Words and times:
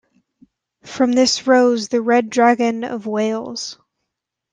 From 0.83 1.11
this 1.11 1.45
rose 1.45 1.89
the 1.89 2.01
red 2.01 2.31
dragon 2.31 2.83
of 2.83 3.05
Wales. 3.05 3.77